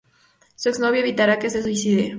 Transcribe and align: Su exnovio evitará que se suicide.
Su 0.55 0.67
exnovio 0.69 1.01
evitará 1.01 1.37
que 1.37 1.51
se 1.51 1.61
suicide. 1.61 2.09